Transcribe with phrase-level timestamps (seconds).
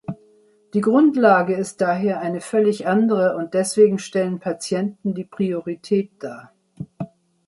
[0.73, 6.53] Die Grundlage ist daher eine völlig andere und deswegen stellen Patienten die Priorität dar.